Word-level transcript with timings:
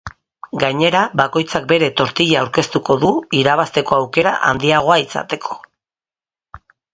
Gainera, 0.61 1.01
bakoitzak 1.19 1.67
bere 1.71 1.89
tortilla 2.01 2.39
aurkeztuko 2.45 2.95
du 3.03 3.11
irabazteko 3.41 3.99
aukera 3.99 4.33
handiagoa 4.49 4.99
izateko. 5.05 5.61